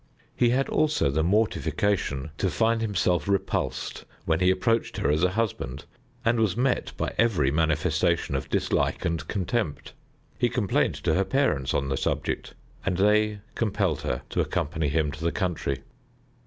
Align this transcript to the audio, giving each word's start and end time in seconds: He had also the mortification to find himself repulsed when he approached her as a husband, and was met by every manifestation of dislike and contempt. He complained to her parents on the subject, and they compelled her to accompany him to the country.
He 0.35 0.49
had 0.49 0.67
also 0.67 1.11
the 1.11 1.21
mortification 1.21 2.31
to 2.39 2.49
find 2.49 2.81
himself 2.81 3.27
repulsed 3.27 4.03
when 4.25 4.39
he 4.39 4.49
approached 4.49 4.97
her 4.97 5.11
as 5.11 5.21
a 5.23 5.29
husband, 5.37 5.85
and 6.25 6.39
was 6.39 6.57
met 6.57 6.91
by 6.97 7.13
every 7.19 7.51
manifestation 7.51 8.33
of 8.33 8.49
dislike 8.49 9.05
and 9.05 9.27
contempt. 9.27 9.93
He 10.39 10.49
complained 10.49 10.95
to 11.03 11.13
her 11.13 11.23
parents 11.23 11.75
on 11.75 11.89
the 11.89 11.97
subject, 11.97 12.55
and 12.83 12.97
they 12.97 13.41
compelled 13.53 14.01
her 14.01 14.23
to 14.31 14.41
accompany 14.41 14.87
him 14.89 15.11
to 15.11 15.23
the 15.23 15.31
country. 15.31 15.83